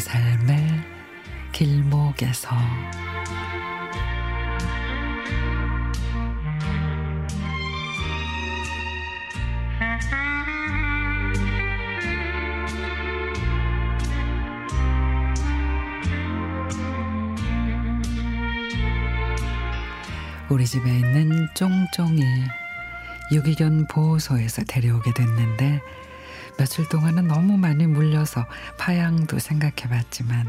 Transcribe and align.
삶의 0.00 0.80
길목에서. 1.52 2.50
우리 20.48 20.66
집에 20.66 20.90
있는 20.90 21.46
쫑쫑이 21.54 22.24
유기견 23.30 23.86
보호소에서 23.86 24.64
데려오게 24.64 25.12
됐는데 25.14 25.80
며칠 26.58 26.88
동안은 26.88 27.28
너무 27.28 27.56
많이 27.56 27.86
물려서 27.86 28.46
파양도 28.78 29.38
생각해 29.38 29.88
봤지만 29.88 30.46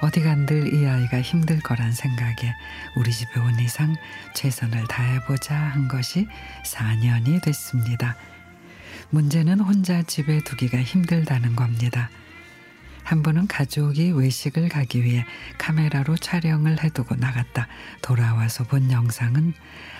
어디 0.00 0.22
간들 0.22 0.74
이 0.74 0.86
아이가 0.86 1.20
힘들 1.20 1.58
거란 1.60 1.92
생각에 1.92 2.54
우리 2.96 3.10
집에 3.12 3.40
온 3.40 3.58
이상 3.58 3.96
최선을 4.34 4.86
다해보자 4.86 5.54
한 5.54 5.88
것이 5.88 6.28
4년이 6.64 7.42
됐습니다. 7.42 8.16
문제는 9.10 9.60
혼자 9.60 10.02
집에 10.02 10.40
두기가 10.44 10.78
힘들다는 10.78 11.56
겁니다. 11.56 12.10
한 13.02 13.22
번은 13.22 13.46
가족이 13.46 14.12
외식을 14.12 14.68
가기 14.68 15.02
위해 15.02 15.24
카메라로 15.56 16.16
촬영을 16.18 16.84
해두고 16.84 17.16
나갔다 17.16 17.66
돌아와서 18.02 18.64
본 18.64 18.92
영상은 18.92 19.54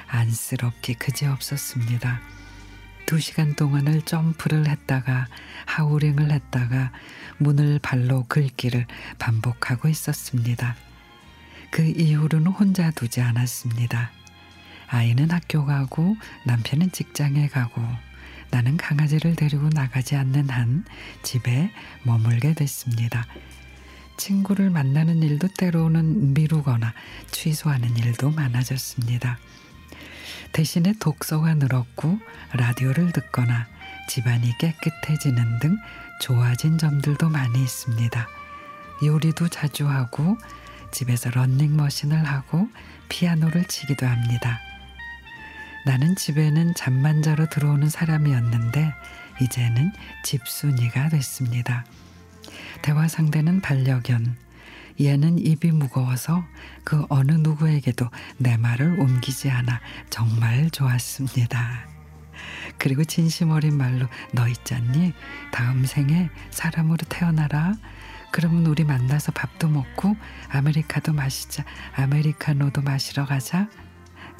안쓰럽기 0.08 0.94
그지없었습니다. 0.94 2.20
두 3.08 3.18
시간 3.18 3.54
동안을 3.54 4.02
점프를 4.02 4.68
했다가 4.68 5.28
하우링을 5.64 6.30
했다가 6.30 6.92
문을 7.38 7.78
발로 7.78 8.26
긁기를 8.28 8.84
반복하고 9.18 9.88
있었습니다. 9.88 10.76
그 11.70 11.84
이후로는 11.84 12.48
혼자 12.48 12.90
두지 12.90 13.22
않았습니다. 13.22 14.10
아이는 14.88 15.30
학교 15.30 15.64
가고 15.64 16.18
남편은 16.44 16.92
직장에 16.92 17.48
가고 17.48 17.82
나는 18.50 18.76
강아지를 18.76 19.36
데리고 19.36 19.70
나가지 19.70 20.14
않는 20.14 20.50
한 20.50 20.84
집에 21.22 21.72
머물게 22.02 22.52
됐습니다. 22.52 23.24
친구를 24.18 24.68
만나는 24.68 25.22
일도 25.22 25.48
때로는 25.56 26.34
미루거나 26.34 26.92
취소하는 27.30 27.96
일도 27.96 28.32
많아졌습니다. 28.32 29.38
대신에 30.52 30.94
독서가 30.98 31.54
늘었고 31.54 32.18
라디오를 32.52 33.12
듣거나 33.12 33.66
집안이 34.08 34.56
깨끗해지는 34.58 35.58
등 35.60 35.76
좋아진 36.20 36.78
점들도 36.78 37.28
많이 37.28 37.62
있습니다. 37.62 38.26
요리도 39.04 39.48
자주 39.48 39.88
하고 39.88 40.36
집에서 40.90 41.30
런닝머신을 41.30 42.24
하고 42.24 42.68
피아노를 43.08 43.64
치기도 43.64 44.06
합니다. 44.06 44.58
나는 45.86 46.16
집에는 46.16 46.74
잠만 46.74 47.22
자러 47.22 47.46
들어오는 47.46 47.88
사람이었는데 47.88 48.92
이제는 49.40 49.92
집순이가 50.24 51.10
됐습니다. 51.10 51.84
대화 52.82 53.06
상대는 53.06 53.60
반려견. 53.60 54.47
얘는 55.00 55.38
입이 55.38 55.70
무거워서 55.72 56.44
그 56.84 57.04
어느 57.08 57.32
누구에게도 57.32 58.08
내 58.38 58.56
말을 58.56 58.98
옮기지 58.98 59.50
않아 59.50 59.80
정말 60.10 60.70
좋았습니다. 60.70 61.86
그리고 62.78 63.04
진심 63.04 63.50
어린 63.50 63.76
말로 63.76 64.06
너 64.32 64.46
있잖니? 64.48 65.12
다음 65.52 65.84
생에 65.84 66.30
사람으로 66.50 66.98
태어나라. 67.08 67.74
그러면 68.30 68.66
우리 68.66 68.84
만나서 68.84 69.32
밥도 69.32 69.68
먹고 69.68 70.16
아메리카도 70.50 71.12
마시자. 71.12 71.64
아메리카노도 71.94 72.82
마시러 72.82 73.24
가자. 73.24 73.68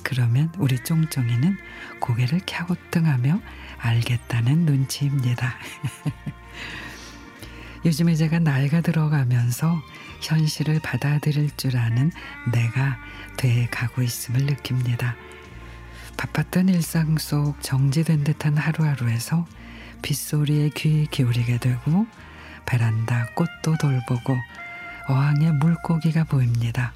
그러면 0.02 0.52
우리 0.58 0.78
쫑쫑이는 0.82 1.56
고개를 2.00 2.40
갸우뚱하며 2.46 3.40
알겠다는 3.78 4.66
눈치입니다. 4.66 5.54
요즘에 7.84 8.14
제가 8.14 8.38
나이가 8.38 8.80
들어가면서 8.80 9.80
현실을 10.20 10.80
받아들일 10.80 11.50
줄 11.56 11.76
아는 11.76 12.10
내가 12.52 12.98
돼 13.36 13.66
가고 13.70 14.02
있음을 14.02 14.46
느낍니다. 14.46 15.16
바빴던 16.16 16.68
일상 16.68 17.16
속 17.18 17.60
정지된 17.62 18.24
듯한 18.24 18.56
하루하루에서 18.56 19.46
빗소리에 20.02 20.70
귀 20.74 21.06
기울이게 21.06 21.58
되고 21.58 22.06
베란다 22.66 23.26
꽃도 23.34 23.76
돌보고 23.80 24.36
어항에 25.08 25.52
물고기가 25.52 26.24
보입니다. 26.24 26.92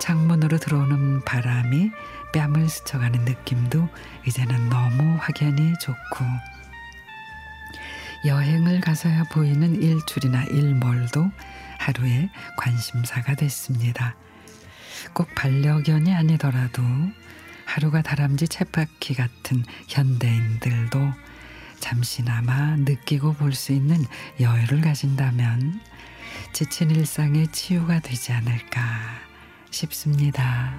창문으로 0.00 0.58
들어오는 0.58 1.24
바람이 1.24 1.90
뺨을 2.32 2.68
스쳐가는 2.68 3.24
느낌도 3.24 3.88
이제는 4.26 4.68
너무 4.68 5.16
확연히 5.20 5.72
좋고 5.78 6.24
여행을 8.24 8.80
가서야 8.80 9.24
보이는 9.24 9.80
일출이나 9.80 10.44
일몰도 10.44 11.30
하루의 11.90 12.30
관심사가 12.56 13.34
됐습니다. 13.34 14.14
꼭 15.12 15.28
반려견이 15.34 16.14
아니더라도 16.14 16.82
하루가 17.64 18.02
다람쥐 18.02 18.48
쳇바퀴 18.48 19.14
같은 19.14 19.64
현대인들도 19.88 21.12
잠시나마 21.80 22.76
느끼고 22.76 23.34
볼 23.34 23.54
수 23.54 23.72
있는 23.72 24.04
여유를 24.38 24.82
가진다면 24.82 25.80
지친 26.52 26.90
일상의 26.90 27.48
치유가 27.52 28.00
되지 28.00 28.32
않을까 28.32 28.80
싶습니다. 29.70 30.76